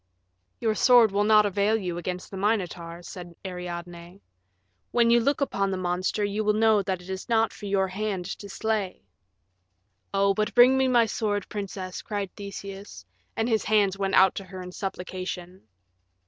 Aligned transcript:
"Your 0.59 0.73
sword 0.73 1.11
will 1.11 1.23
not 1.23 1.45
avail 1.45 1.77
you 1.77 1.99
against 1.99 2.31
the 2.31 2.35
Minotaur," 2.37 3.03
said 3.03 3.35
Ariadne; 3.45 4.19
"when 4.89 5.11
you 5.11 5.19
look 5.19 5.41
upon 5.41 5.69
the 5.69 5.77
monster 5.77 6.23
you 6.25 6.43
will 6.43 6.55
know 6.55 6.81
that 6.81 7.03
it 7.03 7.09
is 7.11 7.29
not 7.29 7.53
for 7.53 7.67
your 7.67 7.87
hand 7.87 8.25
to 8.39 8.49
slay." 8.49 9.03
"Oh, 10.11 10.33
but 10.33 10.55
bring 10.55 10.75
me 10.75 10.87
my 10.87 11.05
sword, 11.05 11.47
princess," 11.49 12.01
cried 12.01 12.31
Theseus, 12.35 13.05
and 13.37 13.47
his 13.47 13.65
hands 13.65 13.95
went 13.95 14.15
out 14.15 14.33
to 14.33 14.45
her 14.45 14.59
in 14.63 14.71
supplication. 14.71 15.67